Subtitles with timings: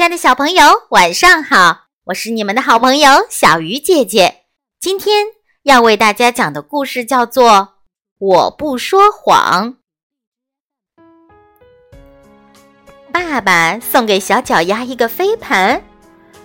[0.00, 1.88] 亲爱的小朋友，晚上好！
[2.04, 4.44] 我是你们的好朋友小鱼姐姐。
[4.80, 5.26] 今天
[5.64, 7.50] 要为大家讲的故事叫做
[8.18, 9.76] 《我不说谎》。
[13.12, 15.82] 爸爸送给小脚丫一个飞盘，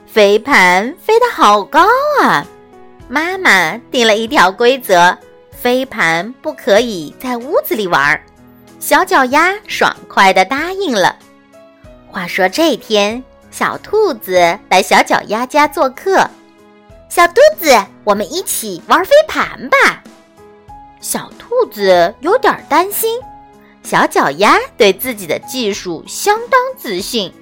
[0.05, 1.87] 飞盘飞得好高
[2.21, 2.45] 啊！
[3.07, 5.17] 妈妈定了一条规则：
[5.53, 8.21] 飞盘不可以在屋子里玩。
[8.81, 11.17] 小脚丫爽快地答应了。
[12.11, 13.23] 话说这天，
[13.57, 16.30] 小兔子来小脚丫家做客。
[17.07, 20.03] 小兔子，我们一起玩飞盘吧。
[20.99, 23.17] 小兔子有点担心。
[23.81, 27.33] 小脚丫对自己的技术相当自信。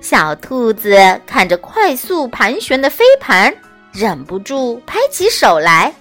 [0.00, 0.96] 小兔子
[1.26, 3.54] 看着快速盘旋的飞盘，
[3.92, 5.92] 忍不住拍起手来。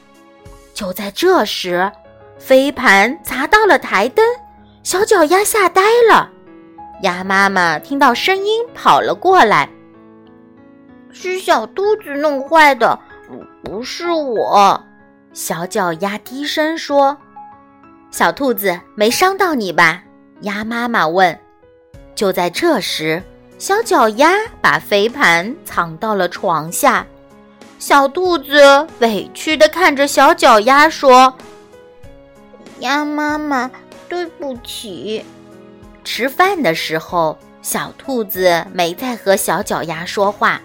[0.73, 1.91] 就在这时，
[2.39, 4.25] 飞盘砸到了台灯，
[4.83, 6.29] 小脚丫吓呆了。
[7.03, 9.69] 鸭妈妈听到声音跑了过来，
[11.11, 12.97] 是小兔子弄坏的，
[13.61, 14.81] 不是我。
[15.33, 17.17] 小脚丫低声说
[18.09, 20.01] ：“小兔子没伤到你吧？”
[20.41, 21.37] 鸭妈妈问。
[22.15, 23.21] 就在这时，
[23.57, 27.05] 小脚丫把飞盘藏到了床下。
[27.79, 31.35] 小兔子委屈地看着小脚丫说
[32.79, 33.69] ：“鸭妈妈，
[34.07, 35.25] 对不起。”
[36.03, 40.61] 吃饭的时候，小兔子没再和小脚丫说话。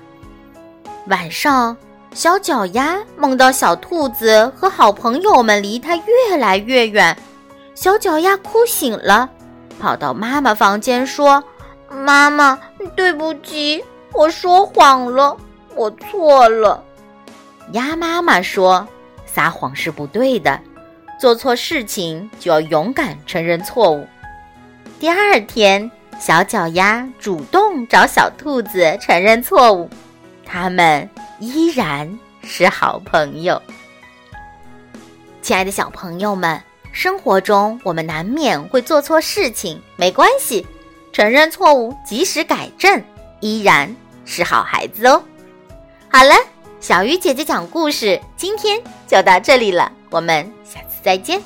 [1.06, 1.76] 晚上，
[2.12, 7.16] 小脚丫梦到小兔子和好朋友们离它越来越远，
[7.74, 9.30] 小脚丫哭醒了，
[9.78, 11.42] 跑到妈妈房间说
[11.88, 12.58] ：“妈妈，
[12.96, 15.36] 对不起，我说谎了，
[15.74, 16.82] 我错了。”
[17.72, 18.86] 鸭妈妈说
[19.24, 20.60] ：“撒谎是不对的，
[21.20, 24.06] 做错事情就要勇敢承认错误。”
[25.00, 25.88] 第二天，
[26.20, 29.88] 小脚丫主动找小兔子承认错误，
[30.44, 33.62] 他们依然是好朋友。
[35.40, 36.60] 亲爱的小朋友们，
[36.90, 40.66] 生活中我们难免会做错事情，没关系，
[41.12, 43.00] 承认错误，及时改正，
[43.38, 43.94] 依然
[44.24, 45.22] 是好孩子哦。
[46.08, 46.34] 好了，
[46.80, 51.40] 小鱼姐姐讲故事，今天就到这里了，我们下次再见。